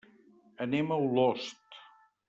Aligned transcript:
Anem 0.65 0.89
a 0.89 0.99
Olost. 1.05 1.79